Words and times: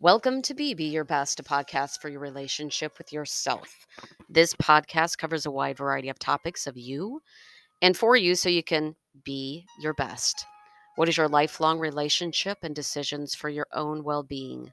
Welcome 0.00 0.42
to 0.42 0.54
Be 0.54 0.74
Be 0.74 0.84
Your 0.84 1.02
Best, 1.02 1.40
a 1.40 1.42
podcast 1.42 2.00
for 2.00 2.08
your 2.08 2.20
relationship 2.20 2.98
with 2.98 3.12
yourself. 3.12 3.84
This 4.28 4.54
podcast 4.54 5.18
covers 5.18 5.44
a 5.44 5.50
wide 5.50 5.76
variety 5.76 6.08
of 6.08 6.20
topics 6.20 6.68
of 6.68 6.76
you 6.76 7.20
and 7.82 7.96
for 7.96 8.14
you 8.14 8.36
so 8.36 8.48
you 8.48 8.62
can 8.62 8.94
be 9.24 9.66
your 9.80 9.94
best. 9.94 10.46
What 10.94 11.08
is 11.08 11.16
your 11.16 11.26
lifelong 11.26 11.80
relationship 11.80 12.58
and 12.62 12.76
decisions 12.76 13.34
for 13.34 13.48
your 13.48 13.66
own 13.72 14.04
well 14.04 14.22
being? 14.22 14.72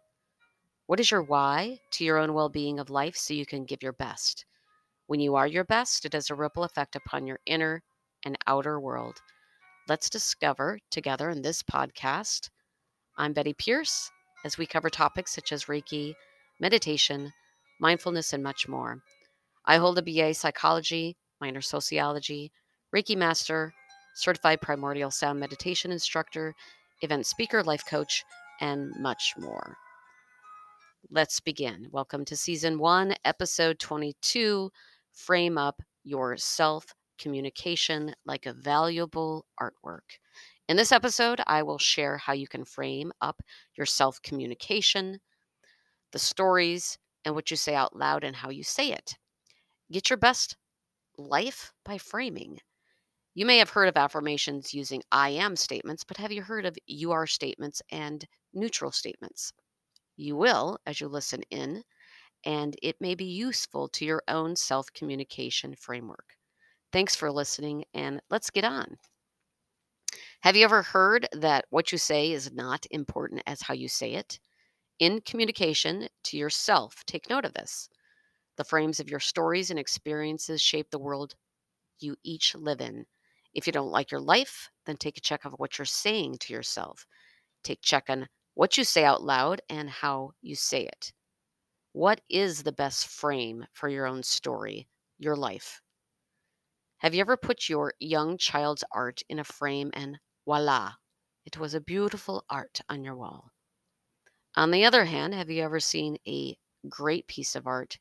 What 0.85 0.99
is 0.99 1.09
your 1.09 1.23
why 1.23 1.79
to 1.93 2.05
your 2.05 2.19
own 2.19 2.35
well 2.35 2.49
being 2.49 2.79
of 2.79 2.91
life 2.91 3.15
so 3.15 3.33
you 3.33 3.47
can 3.47 3.65
give 3.65 3.81
your 3.81 3.93
best? 3.93 4.45
When 5.07 5.19
you 5.19 5.33
are 5.33 5.47
your 5.47 5.65
best, 5.65 6.05
it 6.05 6.13
has 6.13 6.29
a 6.29 6.35
ripple 6.35 6.65
effect 6.65 6.95
upon 6.95 7.25
your 7.25 7.39
inner 7.47 7.81
and 8.25 8.37
outer 8.45 8.79
world. 8.79 9.17
Let's 9.87 10.07
discover 10.07 10.77
together 10.91 11.31
in 11.31 11.41
this 11.41 11.63
podcast. 11.63 12.51
I'm 13.17 13.33
Betty 13.33 13.53
Pierce 13.53 14.11
as 14.45 14.59
we 14.59 14.67
cover 14.67 14.91
topics 14.91 15.33
such 15.33 15.51
as 15.51 15.65
Reiki, 15.65 16.13
meditation, 16.61 17.33
mindfulness, 17.81 18.31
and 18.31 18.43
much 18.43 18.67
more. 18.67 18.99
I 19.65 19.77
hold 19.77 19.97
a 19.97 20.03
BA 20.03 20.35
psychology, 20.35 21.17
minor 21.41 21.61
sociology, 21.61 22.51
Reiki 22.95 23.17
master, 23.17 23.73
certified 24.13 24.61
primordial 24.61 25.09
sound 25.09 25.39
meditation 25.39 25.91
instructor, 25.91 26.53
event 27.01 27.25
speaker, 27.25 27.63
life 27.63 27.83
coach, 27.89 28.23
and 28.61 28.93
much 28.99 29.33
more. 29.39 29.75
Let's 31.09 31.39
begin. 31.39 31.87
Welcome 31.91 32.23
to 32.25 32.37
season 32.37 32.77
one, 32.77 33.15
episode 33.25 33.79
22 33.79 34.69
Frame 35.11 35.57
Up 35.57 35.81
Your 36.03 36.37
Self 36.37 36.85
Communication 37.17 38.13
Like 38.27 38.45
a 38.45 38.53
Valuable 38.53 39.47
Artwork. 39.59 40.19
In 40.67 40.77
this 40.77 40.91
episode, 40.91 41.41
I 41.45 41.61
will 41.61 41.77
share 41.77 42.17
how 42.17 42.33
you 42.33 42.47
can 42.47 42.65
frame 42.65 43.11
up 43.21 43.41
your 43.77 43.85
self 43.85 44.19
communication, 44.23 45.19
the 46.11 46.19
stories, 46.19 46.97
and 47.23 47.35
what 47.35 47.51
you 47.51 47.57
say 47.57 47.75
out 47.75 47.95
loud 47.95 48.23
and 48.23 48.35
how 48.35 48.49
you 48.49 48.63
say 48.63 48.91
it. 48.91 49.15
Get 49.91 50.09
your 50.09 50.17
best 50.17 50.55
life 51.17 51.71
by 51.83 51.99
framing. 51.99 52.59
You 53.35 53.45
may 53.45 53.59
have 53.59 53.69
heard 53.69 53.89
of 53.89 53.97
affirmations 53.97 54.73
using 54.73 55.03
I 55.11 55.29
am 55.29 55.55
statements, 55.55 56.03
but 56.03 56.17
have 56.17 56.31
you 56.31 56.41
heard 56.41 56.65
of 56.65 56.77
you 56.87 57.11
are 57.11 57.27
statements 57.27 57.81
and 57.91 58.25
neutral 58.53 58.91
statements? 58.91 59.51
You 60.17 60.35
will 60.35 60.79
as 60.87 60.99
you 60.99 61.07
listen 61.07 61.43
in, 61.51 61.83
and 62.43 62.75
it 62.81 63.01
may 63.01 63.13
be 63.13 63.25
useful 63.25 63.87
to 63.89 64.05
your 64.05 64.23
own 64.27 64.55
self 64.55 64.91
communication 64.93 65.75
framework. 65.75 66.37
Thanks 66.91 67.15
for 67.15 67.31
listening, 67.31 67.85
and 67.93 68.21
let's 68.31 68.49
get 68.49 68.63
on. 68.63 68.97
Have 70.45 70.55
you 70.55 70.63
ever 70.63 70.83
heard 70.83 71.27
that 71.31 71.65
what 71.71 71.91
you 71.91 71.97
say 71.97 72.31
is 72.31 72.51
not 72.51 72.85
important 72.91 73.41
as 73.47 73.63
how 73.63 73.73
you 73.73 73.87
say 73.87 74.13
it? 74.13 74.39
In 74.99 75.21
communication 75.21 76.07
to 76.25 76.37
yourself, 76.37 77.03
take 77.07 77.31
note 77.31 77.45
of 77.45 77.53
this. 77.53 77.89
The 78.55 78.63
frames 78.63 78.99
of 78.99 79.09
your 79.09 79.19
stories 79.19 79.71
and 79.71 79.79
experiences 79.79 80.61
shape 80.61 80.91
the 80.91 80.99
world 80.99 81.33
you 81.97 82.15
each 82.23 82.53
live 82.53 82.79
in. 82.79 83.07
If 83.55 83.65
you 83.65 83.73
don't 83.73 83.89
like 83.89 84.11
your 84.11 84.21
life, 84.21 84.69
then 84.85 84.97
take 84.97 85.17
a 85.17 85.21
check 85.21 85.45
of 85.45 85.53
what 85.53 85.79
you're 85.79 85.85
saying 85.85 86.37
to 86.41 86.53
yourself. 86.53 87.07
Take 87.63 87.81
check 87.81 88.03
on 88.07 88.27
what 88.53 88.77
you 88.77 88.83
say 88.83 89.03
out 89.03 89.23
loud 89.23 89.63
and 89.67 89.89
how 89.89 90.33
you 90.43 90.53
say 90.53 90.83
it. 90.83 91.11
What 91.93 92.21
is 92.29 92.61
the 92.61 92.71
best 92.71 93.07
frame 93.07 93.65
for 93.73 93.89
your 93.89 94.05
own 94.05 94.21
story, 94.21 94.87
your 95.17 95.35
life? 95.35 95.81
Have 96.99 97.15
you 97.15 97.21
ever 97.21 97.35
put 97.35 97.67
your 97.67 97.95
young 97.99 98.37
child's 98.37 98.83
art 98.91 99.23
in 99.27 99.39
a 99.39 99.43
frame 99.43 99.89
and 99.95 100.19
Voila, 100.45 100.93
it 101.43 101.57
was 101.57 101.73
a 101.73 101.81
beautiful 101.81 102.45
art 102.49 102.79
on 102.87 103.03
your 103.03 103.17
wall. 103.17 103.51
On 104.55 104.71
the 104.71 104.83
other 104.83 105.05
hand, 105.05 105.33
have 105.33 105.49
you 105.49 105.63
ever 105.63 105.79
seen 105.79 106.17
a 106.27 106.57
great 106.89 107.25
piece 107.25 107.55
of 107.55 107.65
art 107.65 107.99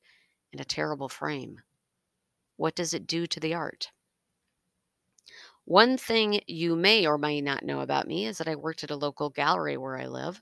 in 0.52 0.60
a 0.60 0.64
terrible 0.64 1.08
frame? 1.08 1.62
What 2.56 2.74
does 2.76 2.94
it 2.94 3.06
do 3.06 3.26
to 3.26 3.40
the 3.40 3.54
art? 3.54 3.92
One 5.66 5.98
thing 5.98 6.40
you 6.46 6.74
may 6.74 7.06
or 7.06 7.18
may 7.18 7.42
not 7.42 7.64
know 7.64 7.80
about 7.80 8.06
me 8.06 8.24
is 8.24 8.38
that 8.38 8.48
I 8.48 8.54
worked 8.56 8.82
at 8.82 8.90
a 8.90 8.96
local 8.96 9.28
gallery 9.28 9.76
where 9.76 9.98
I 9.98 10.06
live. 10.06 10.40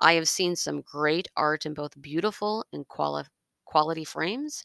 I 0.00 0.14
have 0.14 0.28
seen 0.28 0.56
some 0.56 0.82
great 0.82 1.28
art 1.36 1.66
in 1.66 1.74
both 1.74 2.00
beautiful 2.00 2.66
and 2.72 2.88
quali- 2.88 3.26
quality 3.66 4.04
frames, 4.04 4.64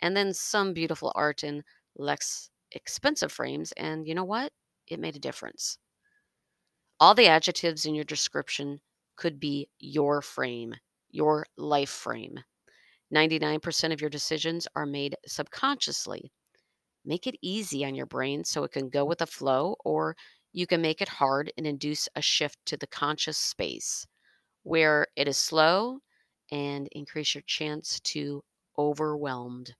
and 0.00 0.16
then 0.16 0.34
some 0.34 0.74
beautiful 0.74 1.12
art 1.14 1.44
in 1.44 1.64
less 1.96 2.50
expensive 2.72 3.32
frames. 3.32 3.72
And 3.72 4.06
you 4.08 4.14
know 4.14 4.24
what? 4.24 4.52
It 4.86 5.00
made 5.00 5.16
a 5.16 5.20
difference. 5.20 5.78
All 7.00 7.14
the 7.14 7.26
adjectives 7.26 7.86
in 7.86 7.94
your 7.94 8.04
description 8.04 8.80
could 9.16 9.40
be 9.40 9.70
your 9.78 10.20
frame, 10.20 10.74
your 11.10 11.46
life 11.56 11.88
frame. 11.88 12.44
99% 13.10 13.92
of 13.92 14.00
your 14.00 14.10
decisions 14.10 14.68
are 14.74 14.84
made 14.84 15.16
subconsciously. 15.26 16.30
Make 17.04 17.26
it 17.26 17.38
easy 17.42 17.84
on 17.84 17.94
your 17.94 18.06
brain 18.06 18.44
so 18.44 18.64
it 18.64 18.72
can 18.72 18.90
go 18.90 19.04
with 19.04 19.18
the 19.20 19.26
flow, 19.26 19.76
or 19.84 20.16
you 20.52 20.66
can 20.66 20.82
make 20.82 21.00
it 21.00 21.08
hard 21.08 21.52
and 21.56 21.66
induce 21.66 22.08
a 22.14 22.22
shift 22.22 22.58
to 22.66 22.76
the 22.76 22.86
conscious 22.86 23.38
space 23.38 24.06
where 24.64 25.08
it 25.16 25.28
is 25.28 25.38
slow 25.38 26.00
and 26.52 26.88
increase 26.92 27.34
your 27.34 27.42
chance 27.46 28.00
to 28.00 28.44
overwhelmed. 28.78 29.74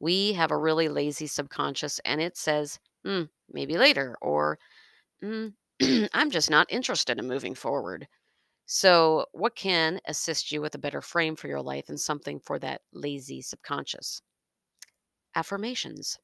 We 0.00 0.32
have 0.32 0.50
a 0.50 0.56
really 0.56 0.88
lazy 0.88 1.28
subconscious 1.28 2.00
and 2.00 2.20
it 2.20 2.36
says, 2.36 2.80
hmm, 3.04 3.24
maybe 3.48 3.78
later, 3.78 4.16
or 4.20 4.58
mm, 5.22 5.54
I'm 6.14 6.30
just 6.30 6.48
not 6.50 6.70
interested 6.70 7.18
in 7.18 7.26
moving 7.26 7.54
forward. 7.56 8.06
So, 8.66 9.26
what 9.32 9.56
can 9.56 10.00
assist 10.06 10.52
you 10.52 10.62
with 10.62 10.74
a 10.74 10.78
better 10.78 11.02
frame 11.02 11.36
for 11.36 11.48
your 11.48 11.62
life 11.62 11.88
and 11.88 12.00
something 12.00 12.40
for 12.40 12.58
that 12.60 12.82
lazy 12.92 13.42
subconscious? 13.42 14.22
Affirmations. 15.34 16.20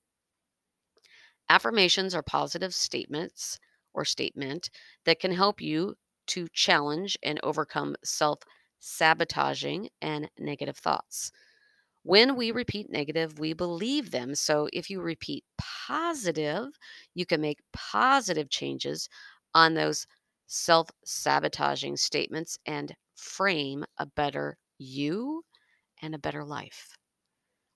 Affirmations 1.48 2.14
are 2.14 2.22
positive 2.22 2.72
statements 2.74 3.58
or 3.92 4.04
statement 4.04 4.70
that 5.04 5.18
can 5.20 5.32
help 5.32 5.60
you 5.60 5.96
to 6.26 6.48
challenge 6.52 7.16
and 7.22 7.40
overcome 7.42 7.96
self 8.04 8.40
sabotaging 8.78 9.88
and 10.00 10.30
negative 10.38 10.76
thoughts. 10.76 11.32
When 12.02 12.36
we 12.36 12.50
repeat 12.52 12.90
negative, 12.90 13.38
we 13.38 13.52
believe 13.54 14.10
them. 14.12 14.34
So 14.34 14.68
if 14.72 14.90
you 14.90 15.00
repeat 15.00 15.44
positive, 15.58 16.78
you 17.14 17.26
can 17.26 17.40
make 17.40 17.60
positive 17.72 18.50
changes 18.50 19.08
on 19.54 19.74
those 19.74 20.06
self 20.46 20.88
sabotaging 21.04 21.96
statements 21.96 22.58
and 22.66 22.94
frame 23.14 23.84
a 23.98 24.06
better 24.06 24.56
you 24.78 25.42
and 26.02 26.14
a 26.14 26.18
better 26.18 26.44
life. 26.44 26.96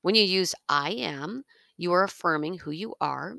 When 0.02 0.14
you 0.14 0.22
use 0.22 0.54
I 0.68 0.90
am, 0.90 1.42
you 1.76 1.92
are 1.92 2.04
affirming 2.04 2.58
who 2.58 2.70
you 2.70 2.94
are 3.00 3.34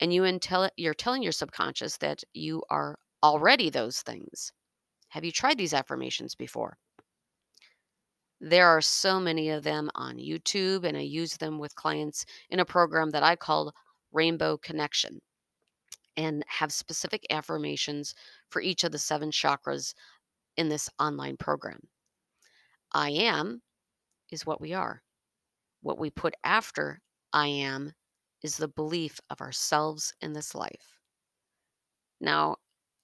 and 0.00 0.12
you 0.12 0.22
intel- 0.22 0.70
you're 0.76 0.94
telling 0.94 1.22
your 1.22 1.32
subconscious 1.32 1.96
that 1.98 2.22
you 2.34 2.62
are 2.70 2.98
already 3.22 3.70
those 3.70 4.00
things. 4.02 4.52
Have 5.08 5.24
you 5.24 5.32
tried 5.32 5.58
these 5.58 5.74
affirmations 5.74 6.34
before? 6.34 6.76
There 8.40 8.66
are 8.66 8.80
so 8.80 9.20
many 9.20 9.50
of 9.50 9.62
them 9.62 9.88
on 9.94 10.16
YouTube, 10.16 10.84
and 10.84 10.96
I 10.96 11.02
use 11.02 11.36
them 11.36 11.58
with 11.58 11.76
clients 11.76 12.24
in 12.50 12.58
a 12.58 12.64
program 12.64 13.10
that 13.10 13.22
I 13.22 13.36
call 13.36 13.72
Rainbow 14.12 14.58
Connection 14.58 15.20
and 16.16 16.44
have 16.48 16.72
specific 16.72 17.26
affirmations 17.30 18.14
for 18.50 18.60
each 18.60 18.84
of 18.84 18.92
the 18.92 18.98
seven 18.98 19.30
chakras 19.30 19.94
in 20.56 20.68
this 20.68 20.88
online 20.98 21.36
program. 21.36 21.80
I 22.92 23.10
am 23.10 23.62
is 24.30 24.46
what 24.46 24.60
we 24.60 24.72
are. 24.72 25.02
What 25.82 25.98
we 25.98 26.10
put 26.10 26.34
after 26.44 27.00
I 27.32 27.46
am 27.46 27.92
is 28.42 28.56
the 28.56 28.68
belief 28.68 29.20
of 29.30 29.40
ourselves 29.40 30.12
in 30.20 30.32
this 30.32 30.54
life. 30.54 30.98
Now, 32.20 32.56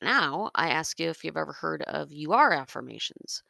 now 0.02 0.50
I 0.54 0.70
ask 0.70 1.00
you 1.00 1.08
if 1.08 1.24
you've 1.24 1.36
ever 1.36 1.52
heard 1.52 1.82
of 1.82 2.12
you 2.12 2.32
are 2.32 2.52
affirmations. 2.52 3.42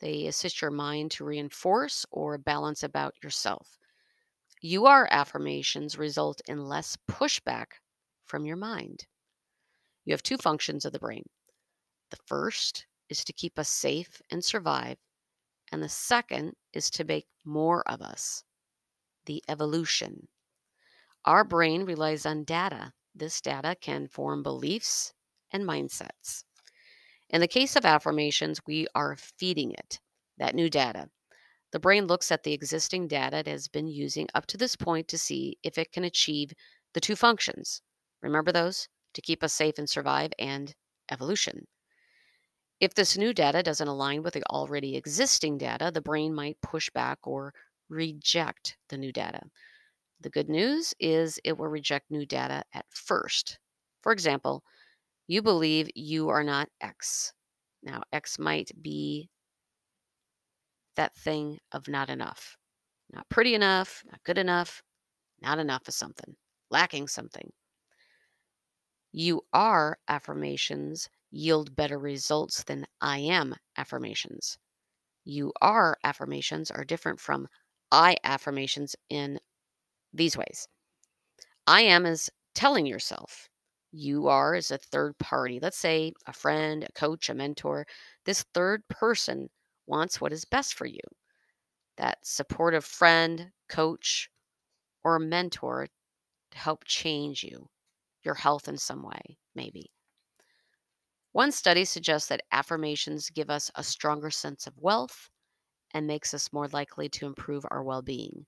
They 0.00 0.26
assist 0.26 0.60
your 0.60 0.70
mind 0.70 1.10
to 1.12 1.24
reinforce 1.24 2.04
or 2.10 2.38
balance 2.38 2.82
about 2.82 3.14
yourself. 3.22 3.78
You 4.60 4.86
are 4.86 5.08
affirmations 5.10 5.98
result 5.98 6.40
in 6.48 6.64
less 6.64 6.96
pushback 7.10 7.66
from 8.26 8.44
your 8.44 8.56
mind. 8.56 9.06
You 10.04 10.12
have 10.12 10.22
two 10.22 10.38
functions 10.38 10.84
of 10.84 10.92
the 10.92 10.98
brain. 10.98 11.24
The 12.10 12.18
first 12.26 12.86
is 13.08 13.24
to 13.24 13.32
keep 13.32 13.58
us 13.58 13.68
safe 13.68 14.22
and 14.30 14.44
survive, 14.44 14.98
and 15.72 15.82
the 15.82 15.88
second 15.88 16.54
is 16.72 16.90
to 16.90 17.04
make 17.04 17.26
more 17.44 17.82
of 17.88 18.00
us, 18.00 18.44
the 19.26 19.42
evolution. 19.48 20.28
Our 21.24 21.42
brain 21.42 21.84
relies 21.84 22.24
on 22.24 22.44
data. 22.44 22.92
This 23.14 23.40
data 23.40 23.76
can 23.80 24.06
form 24.06 24.42
beliefs 24.42 25.12
and 25.50 25.64
mindsets. 25.64 26.44
In 27.30 27.40
the 27.40 27.48
case 27.48 27.74
of 27.74 27.84
affirmations, 27.84 28.60
we 28.66 28.86
are 28.94 29.16
feeding 29.16 29.72
it 29.72 30.00
that 30.38 30.54
new 30.54 30.70
data. 30.70 31.08
The 31.72 31.80
brain 31.80 32.06
looks 32.06 32.30
at 32.30 32.44
the 32.44 32.52
existing 32.52 33.08
data 33.08 33.38
it 33.38 33.48
has 33.48 33.66
been 33.68 33.88
using 33.88 34.28
up 34.34 34.46
to 34.46 34.56
this 34.56 34.76
point 34.76 35.08
to 35.08 35.18
see 35.18 35.58
if 35.64 35.78
it 35.78 35.90
can 35.90 36.04
achieve 36.04 36.52
the 36.94 37.00
two 37.00 37.16
functions 37.16 37.82
Remember 38.26 38.50
those? 38.50 38.88
To 39.14 39.22
keep 39.22 39.44
us 39.44 39.52
safe 39.52 39.78
and 39.78 39.88
survive, 39.88 40.32
and 40.38 40.74
evolution. 41.12 41.66
If 42.80 42.92
this 42.92 43.16
new 43.16 43.32
data 43.32 43.62
doesn't 43.62 43.86
align 43.86 44.24
with 44.24 44.34
the 44.34 44.42
already 44.50 44.96
existing 44.96 45.58
data, 45.58 45.92
the 45.94 46.02
brain 46.02 46.34
might 46.34 46.60
push 46.60 46.90
back 46.90 47.20
or 47.22 47.54
reject 47.88 48.78
the 48.88 48.98
new 48.98 49.12
data. 49.12 49.40
The 50.20 50.30
good 50.30 50.48
news 50.48 50.92
is 50.98 51.38
it 51.44 51.56
will 51.56 51.68
reject 51.68 52.10
new 52.10 52.26
data 52.26 52.64
at 52.74 52.84
first. 52.90 53.60
For 54.02 54.10
example, 54.10 54.64
you 55.28 55.40
believe 55.40 55.88
you 55.94 56.28
are 56.28 56.42
not 56.42 56.68
X. 56.80 57.32
Now, 57.84 58.02
X 58.12 58.40
might 58.40 58.72
be 58.82 59.30
that 60.96 61.14
thing 61.14 61.60
of 61.70 61.86
not 61.86 62.10
enough. 62.10 62.56
Not 63.12 63.28
pretty 63.28 63.54
enough, 63.54 64.02
not 64.10 64.22
good 64.24 64.38
enough, 64.38 64.82
not 65.40 65.60
enough 65.60 65.86
of 65.86 65.94
something, 65.94 66.34
lacking 66.72 67.06
something. 67.06 67.52
You 69.18 69.46
are 69.54 69.98
affirmations 70.08 71.08
yield 71.30 71.74
better 71.74 71.98
results 71.98 72.62
than 72.64 72.86
I 73.00 73.16
am 73.20 73.54
affirmations. 73.78 74.58
You 75.24 75.54
are 75.62 75.96
affirmations 76.04 76.70
are 76.70 76.84
different 76.84 77.18
from 77.18 77.48
I 77.90 78.18
affirmations 78.24 78.94
in 79.08 79.40
these 80.12 80.36
ways. 80.36 80.68
I 81.66 81.80
am 81.80 82.04
is 82.04 82.28
telling 82.54 82.84
yourself. 82.84 83.48
You 83.90 84.28
are 84.28 84.54
is 84.54 84.70
a 84.70 84.76
third 84.76 85.16
party. 85.16 85.60
Let's 85.60 85.78
say 85.78 86.12
a 86.26 86.32
friend, 86.34 86.84
a 86.84 86.92
coach, 86.92 87.30
a 87.30 87.34
mentor. 87.34 87.86
This 88.26 88.42
third 88.52 88.86
person 88.90 89.48
wants 89.86 90.20
what 90.20 90.34
is 90.34 90.44
best 90.44 90.74
for 90.74 90.84
you. 90.84 91.00
That 91.96 92.18
supportive 92.22 92.84
friend, 92.84 93.50
coach, 93.70 94.28
or 95.04 95.18
mentor 95.18 95.88
to 96.50 96.58
help 96.58 96.84
change 96.84 97.42
you, 97.42 97.70
your 98.26 98.34
health 98.34 98.68
in 98.68 98.76
some 98.76 99.02
way, 99.02 99.38
maybe. 99.54 99.90
One 101.32 101.52
study 101.52 101.86
suggests 101.86 102.28
that 102.28 102.42
affirmations 102.52 103.30
give 103.30 103.48
us 103.48 103.70
a 103.74 103.82
stronger 103.82 104.30
sense 104.30 104.66
of 104.66 104.76
wealth 104.78 105.30
and 105.94 106.06
makes 106.06 106.34
us 106.34 106.52
more 106.52 106.68
likely 106.68 107.08
to 107.10 107.26
improve 107.26 107.64
our 107.70 107.82
well-being. 107.82 108.44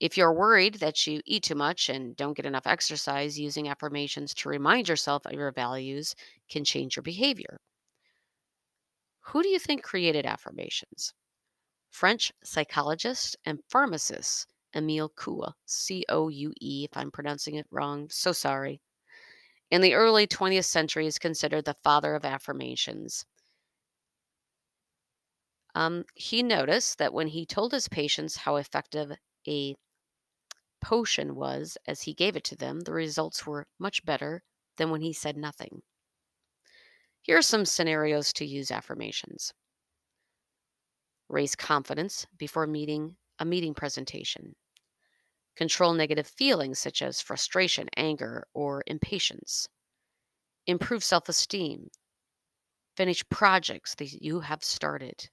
If 0.00 0.16
you're 0.16 0.32
worried 0.32 0.76
that 0.76 1.06
you 1.06 1.20
eat 1.26 1.42
too 1.42 1.54
much 1.54 1.90
and 1.90 2.16
don't 2.16 2.34
get 2.34 2.46
enough 2.46 2.66
exercise, 2.66 3.38
using 3.38 3.68
affirmations 3.68 4.32
to 4.34 4.48
remind 4.48 4.88
yourself 4.88 5.26
of 5.26 5.32
your 5.32 5.52
values 5.52 6.14
can 6.50 6.64
change 6.64 6.96
your 6.96 7.02
behavior. 7.02 7.60
Who 9.26 9.42
do 9.42 9.48
you 9.48 9.58
think 9.58 9.82
created 9.82 10.24
affirmations? 10.24 11.12
French 11.90 12.32
psychologist 12.42 13.36
and 13.44 13.60
pharmacist 13.68 14.46
Emile 14.74 15.10
Coué, 15.10 15.52
C 15.66 16.04
O 16.08 16.28
U 16.28 16.52
E, 16.60 16.86
if 16.90 16.96
I'm 16.96 17.10
pronouncing 17.10 17.56
it 17.56 17.66
wrong, 17.70 18.08
so 18.10 18.32
sorry. 18.32 18.80
In 19.70 19.80
the 19.80 19.94
early 19.94 20.26
20th 20.26 20.64
century, 20.64 21.06
is 21.06 21.18
considered 21.18 21.64
the 21.64 21.74
father 21.74 22.14
of 22.14 22.24
affirmations. 22.24 23.24
Um, 25.74 26.04
he 26.14 26.42
noticed 26.42 26.98
that 26.98 27.14
when 27.14 27.28
he 27.28 27.46
told 27.46 27.72
his 27.72 27.88
patients 27.88 28.36
how 28.36 28.56
effective 28.56 29.12
a 29.46 29.76
potion 30.80 31.34
was 31.36 31.78
as 31.86 32.02
he 32.02 32.14
gave 32.14 32.36
it 32.36 32.44
to 32.44 32.56
them, 32.56 32.80
the 32.80 32.92
results 32.92 33.46
were 33.46 33.66
much 33.78 34.04
better 34.04 34.42
than 34.76 34.90
when 34.90 35.02
he 35.02 35.12
said 35.12 35.36
nothing. 35.36 35.82
Here 37.22 37.36
are 37.36 37.42
some 37.42 37.66
scenarios 37.66 38.32
to 38.34 38.46
use 38.46 38.70
affirmations. 38.70 39.52
Raise 41.28 41.54
confidence 41.54 42.26
before 42.36 42.66
meeting 42.66 43.16
a 43.40 43.44
meeting 43.44 43.74
presentation. 43.74 44.54
Control 45.56 45.92
negative 45.94 46.26
feelings 46.26 46.78
such 46.78 47.02
as 47.02 47.20
frustration, 47.20 47.88
anger, 47.96 48.46
or 48.54 48.84
impatience. 48.86 49.68
Improve 50.66 51.04
self 51.04 51.28
esteem. 51.28 51.90
Finish 52.96 53.28
projects 53.30 53.94
that 53.96 54.22
you 54.22 54.40
have 54.40 54.62
started. 54.62 55.30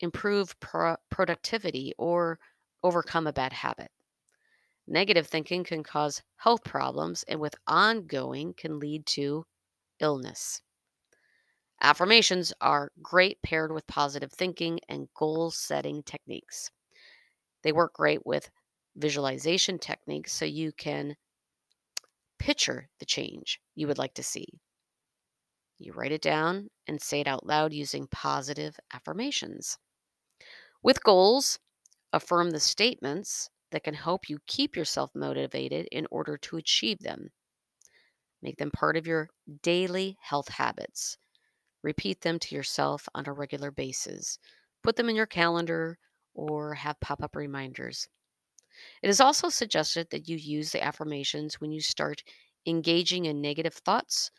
Improve 0.00 0.58
pro- 0.60 0.96
productivity 1.10 1.94
or 1.98 2.40
overcome 2.82 3.26
a 3.26 3.32
bad 3.32 3.52
habit. 3.52 3.90
Negative 4.88 5.26
thinking 5.26 5.64
can 5.64 5.82
cause 5.82 6.22
health 6.36 6.64
problems 6.64 7.22
and, 7.24 7.40
with 7.40 7.54
ongoing, 7.66 8.54
can 8.54 8.78
lead 8.80 9.06
to 9.06 9.46
illness. 10.00 10.62
Affirmations 11.80 12.52
are 12.60 12.92
great 13.00 13.40
paired 13.42 13.72
with 13.72 13.86
positive 13.86 14.32
thinking 14.32 14.80
and 14.88 15.08
goal 15.14 15.50
setting 15.50 16.02
techniques. 16.02 16.70
They 17.66 17.72
work 17.72 17.94
great 17.94 18.24
with 18.24 18.48
visualization 18.94 19.80
techniques 19.80 20.32
so 20.32 20.44
you 20.44 20.70
can 20.70 21.16
picture 22.38 22.88
the 23.00 23.04
change 23.04 23.60
you 23.74 23.88
would 23.88 23.98
like 23.98 24.14
to 24.14 24.22
see. 24.22 24.46
You 25.76 25.92
write 25.92 26.12
it 26.12 26.22
down 26.22 26.70
and 26.86 27.02
say 27.02 27.18
it 27.18 27.26
out 27.26 27.44
loud 27.44 27.72
using 27.72 28.06
positive 28.06 28.78
affirmations. 28.94 29.78
With 30.84 31.02
goals, 31.02 31.58
affirm 32.12 32.50
the 32.50 32.60
statements 32.60 33.50
that 33.72 33.82
can 33.82 33.94
help 33.94 34.28
you 34.28 34.38
keep 34.46 34.76
yourself 34.76 35.10
motivated 35.12 35.88
in 35.90 36.06
order 36.12 36.36
to 36.36 36.58
achieve 36.58 37.00
them. 37.00 37.30
Make 38.42 38.58
them 38.58 38.70
part 38.70 38.96
of 38.96 39.08
your 39.08 39.28
daily 39.64 40.16
health 40.20 40.50
habits. 40.50 41.18
Repeat 41.82 42.20
them 42.20 42.38
to 42.38 42.54
yourself 42.54 43.08
on 43.12 43.24
a 43.26 43.32
regular 43.32 43.72
basis. 43.72 44.38
Put 44.84 44.94
them 44.94 45.08
in 45.08 45.16
your 45.16 45.26
calendar 45.26 45.98
or 46.36 46.74
have 46.74 47.00
pop 47.00 47.22
up 47.22 47.34
reminders. 47.34 48.08
It 49.02 49.08
is 49.08 49.20
also 49.20 49.48
suggested 49.48 50.10
that 50.10 50.28
you 50.28 50.36
use 50.36 50.70
the 50.70 50.84
affirmations 50.84 51.60
when 51.60 51.72
you 51.72 51.80
start 51.80 52.22
engaging 52.66 53.24
in 53.24 53.40
negative 53.40 53.74
thoughts 53.74 54.30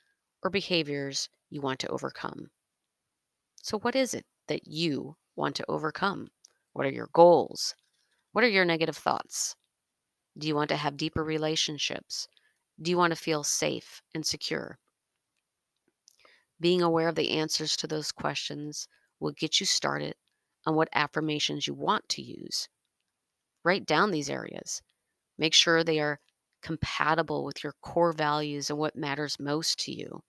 or 0.43 0.51
behaviors 0.51 1.27
you 1.49 1.59
want 1.59 1.79
to 1.79 1.87
overcome. 1.87 2.51
So, 3.63 3.79
what 3.79 3.95
is 3.95 4.13
it 4.13 4.25
that 4.47 4.67
you 4.67 5.17
want 5.35 5.55
to 5.55 5.65
overcome? 5.67 6.29
What 6.73 6.85
are 6.85 6.91
your 6.91 7.09
goals? 7.13 7.73
What 8.31 8.43
are 8.43 8.49
your 8.49 8.65
negative 8.65 8.97
thoughts? 8.97 9.55
Do 10.37 10.47
you 10.47 10.55
want 10.55 10.69
to 10.69 10.75
have 10.75 10.97
deeper 10.97 11.23
relationships? 11.23 12.27
Do 12.79 12.91
you 12.91 12.97
want 12.97 13.11
to 13.11 13.19
feel 13.19 13.43
safe 13.43 14.03
and 14.13 14.23
secure? 14.23 14.77
Being 16.59 16.83
aware 16.83 17.07
of 17.07 17.15
the 17.15 17.31
answers 17.31 17.75
to 17.77 17.87
those 17.87 18.11
questions 18.11 18.87
will 19.19 19.31
get 19.31 19.59
you 19.59 19.65
started 19.65 20.13
on 20.67 20.75
what 20.75 20.89
affirmations 20.93 21.65
you 21.65 21.73
want 21.73 22.07
to 22.09 22.21
use. 22.21 22.67
Write 23.63 23.85
down 23.85 24.11
these 24.11 24.29
areas. 24.29 24.81
Make 25.37 25.53
sure 25.53 25.81
they 25.83 26.01
are 26.01 26.19
compatible 26.61 27.45
with 27.45 27.63
your 27.63 27.73
core 27.81 28.11
values 28.11 28.69
and 28.69 28.77
what 28.77 28.95
matters 28.95 29.39
most 29.39 29.79
to 29.85 29.93
you. 29.93 30.21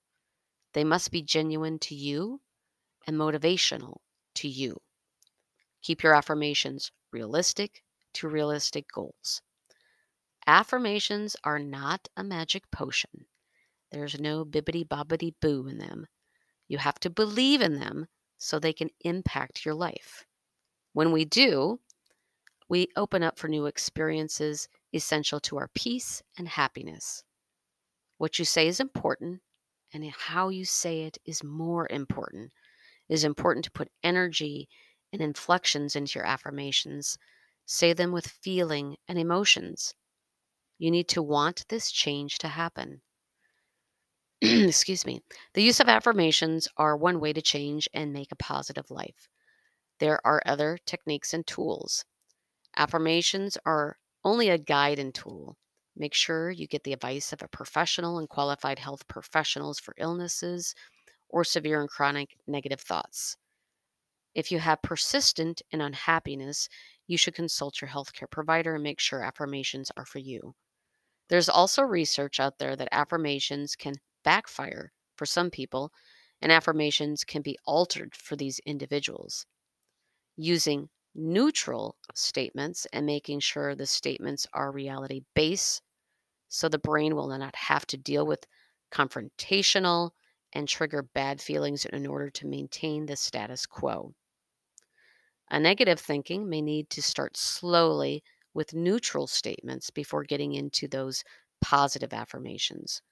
They 0.75 0.85
must 0.85 1.11
be 1.11 1.23
genuine 1.23 1.81
to 1.81 1.95
you 1.97 2.41
and 3.07 3.17
motivational 3.17 3.97
to 4.37 4.49
you. 4.49 4.77
Keep 5.83 6.05
your 6.05 6.15
affirmations 6.15 6.93
realistic 7.11 7.83
to 8.15 8.29
realistic 8.29 8.87
goals. 8.93 9.43
Affirmations 10.47 11.35
are 11.43 11.59
not 11.59 12.07
a 12.17 12.23
magic 12.23 12.71
potion. 12.71 13.27
There's 13.91 14.21
no 14.21 14.45
bibbity 14.45 14.87
bobbity 14.87 15.35
boo 15.41 15.67
in 15.67 15.79
them. 15.79 16.07
You 16.69 16.79
have 16.79 17.01
to 17.01 17.11
believe 17.11 17.61
in 17.61 17.81
them 17.81 18.07
so 18.37 18.59
they 18.59 18.73
can 18.73 18.91
impact 19.01 19.65
your 19.65 19.75
life. 19.75 20.25
When 20.99 21.13
we 21.13 21.25
do, 21.25 21.79
we 22.69 22.89
open 22.97 23.23
up 23.23 23.39
for 23.39 23.47
new 23.47 23.67
experiences 23.67 24.67
essential 24.93 25.39
to 25.43 25.57
our 25.57 25.71
peace 25.73 26.25
and 26.37 26.49
happiness. 26.49 27.23
What 28.17 28.41
you 28.41 28.45
say 28.45 28.67
is 28.67 28.81
important, 28.81 29.41
and 29.95 30.05
how 30.11 30.49
you 30.49 30.65
say 30.65 31.03
it 31.03 31.17
is 31.25 31.45
more 31.45 31.87
important. 31.89 32.51
It 33.09 33.15
is 33.15 33.23
important 33.23 33.65
to 33.67 33.71
put 33.71 33.93
energy 34.03 34.69
and 35.13 35.23
inflections 35.23 35.95
into 35.95 36.19
your 36.19 36.27
affirmations 36.27 37.17
Say 37.65 37.93
them 37.93 38.11
with 38.11 38.27
feeling 38.27 38.97
and 39.07 39.21
emotions. 39.21 39.95
You 40.79 40.91
need 40.91 41.09
to 41.11 41.23
want 41.23 41.65
this 41.69 41.93
change 41.93 42.39
to 42.39 42.49
happen. 42.49 43.03
Excuse 44.43 45.07
me. 45.07 45.21
The 45.55 45.63
use 45.63 45.79
of 45.79 45.89
affirmations 45.89 46.67
are 46.77 46.97
one 46.97 47.21
way 47.21 47.33
to 47.33 47.41
change 47.41 47.89
and 47.95 48.13
make 48.13 48.33
a 48.33 48.37
positive 48.37 48.91
life. 48.91 49.29
There 49.99 50.25
are 50.27 50.43
other 50.47 50.79
techniques 50.87 51.35
and 51.35 51.47
tools. 51.47 52.05
Affirmations 52.77 53.59
are 53.67 53.97
only 54.25 54.49
a 54.49 54.59
guide 54.59 54.99
and 54.99 55.15
tool. 55.15 55.57
Make 55.97 56.15
sure 56.15 56.51
you 56.51 56.69
get 56.69 56.85
the 56.85 56.93
advice 56.93 57.33
of 57.33 57.43
a 57.43 57.49
professional 57.49 58.19
and 58.19 58.29
qualified 58.29 58.79
health 58.79 59.09
professionals 59.09 59.81
for 59.81 59.95
illnesses 59.99 60.75
or 61.29 61.43
severe 61.43 61.81
and 61.81 61.89
chronic 61.89 62.37
negative 62.47 62.81
thoughts. 62.81 63.37
If 64.35 64.53
you 64.53 64.61
have 64.61 64.83
persistent 64.83 65.63
and 65.73 65.83
unhappiness, 65.83 66.69
you 67.09 67.19
should 67.19 67.35
consult 67.35 67.81
your 67.81 67.91
healthcare 67.91 68.31
provider 68.31 68.75
and 68.75 68.85
make 68.85 69.01
sure 69.01 69.23
affirmations 69.23 69.91
are 69.97 70.05
for 70.05 70.21
you. 70.21 70.55
There's 71.29 71.49
also 71.49 71.83
research 71.83 72.39
out 72.39 72.59
there 72.59 72.77
that 72.77 72.89
affirmations 72.93 73.75
can 73.75 73.95
backfire 74.23 74.93
for 75.17 75.27
some 75.27 75.51
people, 75.51 75.91
and 76.41 76.53
affirmations 76.53 77.25
can 77.25 77.43
be 77.43 77.59
altered 77.67 78.15
for 78.15 78.37
these 78.37 78.61
individuals. 78.61 79.45
Using 80.39 80.89
neutral 81.15 81.97
statements 82.15 82.87
and 82.93 83.05
making 83.05 83.41
sure 83.41 83.75
the 83.75 83.87
statements 83.87 84.47
are 84.55 84.73
reality 84.73 85.21
based 85.35 85.83
so 86.49 86.69
the 86.69 86.79
brain 86.79 87.15
will 87.15 87.29
not 87.29 87.55
have 87.55 87.87
to 87.89 87.97
deal 87.97 88.27
with 88.27 88.47
confrontational 88.91 90.13
and 90.53 90.67
trigger 90.69 91.03
bad 91.03 91.41
feelings 91.43 91.85
in 91.85 92.07
order 92.07 92.31
to 92.31 92.47
maintain 92.47 93.05
the 93.07 93.17
status 93.17 93.67
quo. 93.67 94.15
A 95.51 95.61
negative 95.61 96.01
thinking 96.01 96.49
may 96.49 96.63
need 96.63 96.89
to 96.91 97.03
start 97.03 97.37
slowly 97.37 98.23
with 98.55 98.75
neutral 98.75 99.27
statements 99.27 99.91
before 99.91 100.25
getting 100.25 100.55
into 100.55 100.89
those 100.89 101.25
positive 101.61 102.13
affirmations. 102.13 103.03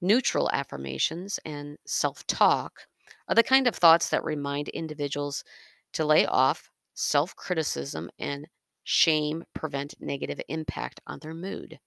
Neutral 0.00 0.50
affirmations 0.52 1.38
and 1.44 1.78
self 1.86 2.26
talk 2.26 2.86
are 3.28 3.34
the 3.34 3.42
kind 3.42 3.66
of 3.66 3.74
thoughts 3.74 4.10
that 4.10 4.24
remind 4.24 4.68
individuals 4.68 5.44
to 5.92 6.04
lay 6.04 6.26
off 6.26 6.70
self 6.94 7.34
criticism 7.36 8.10
and 8.18 8.46
shame, 8.84 9.44
prevent 9.54 9.94
negative 10.00 10.40
impact 10.48 11.00
on 11.06 11.18
their 11.20 11.34
mood. 11.34 11.78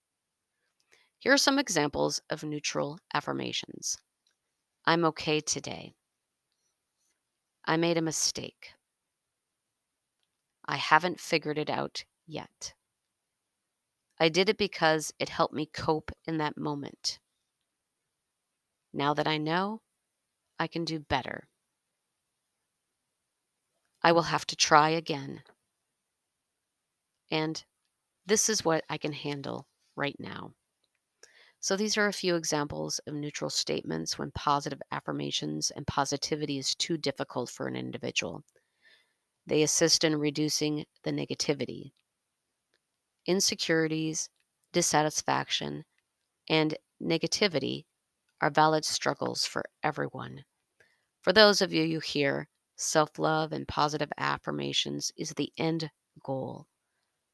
Here 1.20 1.34
are 1.34 1.38
some 1.38 1.60
examples 1.60 2.22
of 2.30 2.44
neutral 2.44 3.00
affirmations 3.14 3.98
I'm 4.86 5.06
okay 5.06 5.40
today. 5.40 5.94
I 7.66 7.78
made 7.78 7.98
a 7.98 8.02
mistake. 8.02 8.74
I 10.66 10.76
haven't 10.76 11.22
figured 11.22 11.58
it 11.58 11.70
out 11.70 12.04
yet. 12.28 12.74
I 14.20 14.28
did 14.30 14.50
it 14.50 14.58
because 14.58 15.14
it 15.20 15.30
helped 15.30 15.54
me 15.54 15.66
cope 15.66 16.12
in 16.26 16.38
that 16.38 16.58
moment. 16.58 17.20
Now 18.94 19.14
that 19.14 19.28
I 19.28 19.38
know, 19.38 19.82
I 20.60 20.68
can 20.68 20.86
do 20.86 21.00
better. 21.00 21.48
I 24.04 24.12
will 24.12 24.24
have 24.24 24.46
to 24.48 24.56
try 24.56 24.90
again. 24.90 25.44
And 27.32 27.64
this 28.26 28.50
is 28.50 28.66
what 28.66 28.84
I 28.90 28.98
can 28.98 29.14
handle 29.14 29.68
right 29.96 30.16
now. 30.20 30.54
So, 31.60 31.78
these 31.78 31.98
are 31.98 32.08
a 32.08 32.14
few 32.14 32.36
examples 32.36 33.00
of 33.08 33.14
neutral 33.14 33.50
statements 33.50 34.20
when 34.20 34.32
positive 34.32 34.82
affirmations 34.92 35.72
and 35.72 35.88
positivity 35.88 36.58
is 36.58 36.76
too 36.76 36.98
difficult 36.98 37.50
for 37.50 37.68
an 37.68 37.78
individual. 37.78 38.44
They 39.46 39.64
assist 39.64 40.04
in 40.04 40.18
reducing 40.18 40.86
the 41.04 41.12
negativity. 41.12 41.94
Insecurities, 43.26 44.30
dissatisfaction, 44.74 45.86
and 46.50 46.78
negativity 47.02 47.86
are 48.42 48.50
valid 48.50 48.84
struggles 48.84 49.46
for 49.46 49.64
everyone. 49.84 50.44
For 51.22 51.32
those 51.32 51.62
of 51.62 51.72
you 51.72 52.02
here, 52.02 52.50
self 52.76 53.20
love 53.20 53.52
and 53.54 53.68
positive 53.68 54.12
affirmations 54.18 55.12
is 55.18 55.32
the 55.32 55.52
end 55.58 55.92
goal. 56.24 56.68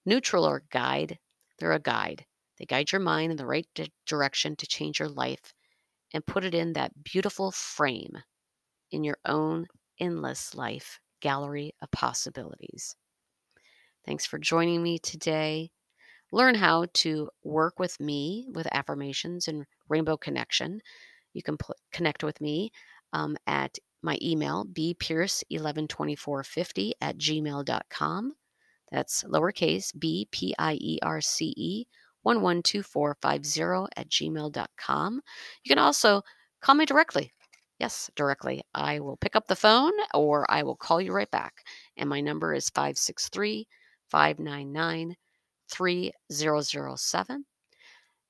Neutral 0.05 0.46
or 0.46 0.65
guide, 0.72 1.19
they're 1.60 1.72
a 1.74 1.79
guide. 1.79 2.25
They 2.58 2.65
guide 2.65 2.91
your 2.91 3.01
mind 3.01 3.31
in 3.31 3.38
the 3.38 3.46
right 3.46 3.67
di- 3.75 3.93
direction 4.05 4.55
to 4.58 4.67
change 4.67 5.00
your 5.00 5.10
life 5.10 5.53
and 6.13 6.25
put 6.25 6.46
it 6.46 6.55
in 6.55 6.74
that 6.74 7.03
beautiful 7.03 7.51
frame 7.51 8.24
in 8.91 9.03
your 9.03 9.17
own 9.25 9.67
endless 10.00 10.55
life 10.55 11.00
gallery 11.22 11.74
of 11.81 11.91
possibilities. 11.91 12.96
Thanks 14.05 14.25
for 14.25 14.38
joining 14.39 14.81
me 14.84 15.00
today. 15.00 15.72
Learn 16.31 16.55
how 16.55 16.88
to 16.96 17.29
work 17.43 17.79
with 17.79 18.00
me 18.00 18.48
with 18.53 18.67
affirmations 18.72 19.48
and 19.48 19.65
Rainbow 19.89 20.17
Connection. 20.17 20.81
You 21.34 21.43
can 21.43 21.58
pl- 21.58 21.75
connect 21.91 22.24
with 22.24 22.41
me 22.41 22.72
um, 23.13 23.38
at 23.48 23.77
my 24.01 24.18
email, 24.22 24.65
bpierce112450 24.65 26.91
at 27.01 27.18
gmail.com. 27.18 28.34
That's 28.91 29.24
lowercase 29.24 29.98
b 29.98 30.27
p 30.32 30.53
i 30.58 30.77
e 30.82 31.00
r 31.01 31.22
c 31.22 31.53
e 31.56 31.86
112450 32.24 33.88
at 33.96 34.10
gmail.com. 34.10 35.22
You 35.63 35.70
can 35.70 35.79
also 35.79 36.24
call 36.62 36.75
me 36.75 36.86
directly. 36.86 37.32
Yes, 37.79 38.12
directly. 38.15 38.62
I 38.75 39.00
will 39.00 39.18
pick 39.18 39.36
up 39.36 39.48
the 39.48 39.56
phone 39.56 39.94
or 40.13 40.50
I 40.51 40.63
will 40.63 40.75
call 40.75 41.01
you 41.01 41.13
right 41.13 41.32
back. 41.32 41.63
And 41.96 42.10
my 42.10 42.20
number 42.20 42.53
is 42.53 42.70
563 42.70 43.68
599 44.10 45.15
3007. 45.72 47.46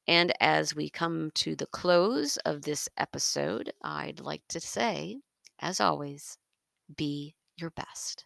And 0.08 0.34
as 0.40 0.76
we 0.76 0.90
come 0.90 1.32
to 1.36 1.56
the 1.56 1.68
close 1.68 2.38
of 2.38 2.62
this 2.62 2.90
episode, 2.98 3.72
I'd 3.84 4.20
like 4.20 4.44
to 4.50 4.60
say, 4.60 5.20
as 5.62 5.80
always, 5.80 6.38
be 6.96 7.36
your 7.58 7.72
best. 7.72 8.26